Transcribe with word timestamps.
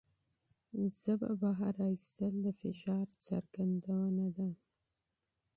ژبه 0.99 1.29
بهر 1.41 1.75
ایستل 1.89 2.33
د 2.45 2.47
فشار 2.61 3.07
څرګندونه 3.25 4.25
ده. 4.37 4.49